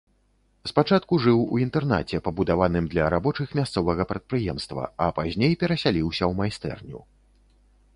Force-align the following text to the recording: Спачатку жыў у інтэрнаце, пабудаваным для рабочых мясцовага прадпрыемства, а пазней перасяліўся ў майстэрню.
Спачатку 0.69 1.19
жыў 1.25 1.43
у 1.57 1.59
інтэрнаце, 1.65 2.21
пабудаваным 2.29 2.89
для 2.95 3.03
рабочых 3.15 3.47
мясцовага 3.61 4.09
прадпрыемства, 4.13 4.83
а 5.07 5.15
пазней 5.21 5.53
перасяліўся 5.65 6.23
ў 6.29 6.33
майстэрню. 6.43 6.99